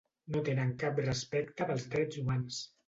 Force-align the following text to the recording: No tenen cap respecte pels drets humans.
No 0.35 0.41
tenen 0.47 0.71
cap 0.85 1.03
respecte 1.09 1.69
pels 1.71 1.89
drets 1.95 2.21
humans. 2.25 2.63